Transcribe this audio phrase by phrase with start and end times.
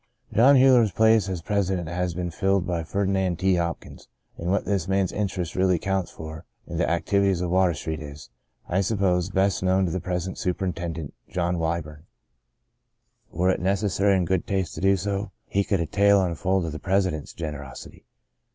[0.33, 3.57] John Huyler's place as president has been filled by Ferdinand T.
[3.57, 8.01] Hopkins, and what this man's interest really counts for in the activities of Water Street
[8.01, 8.31] is,
[8.67, 12.05] I suppose, best known to the present superintendent, John Wyburn.
[13.29, 15.31] 28 The Greatest of These Were it necessary or in good taste to do so,
[15.45, 18.05] he could a tale unfold of the president's gener osity.